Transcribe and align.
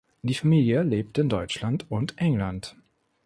Die 0.23 0.33
Familie 0.33 0.81
lebt 0.81 1.19
in 1.19 1.29
Deutschland 1.29 1.85
und 1.91 2.17
England. 2.17 2.75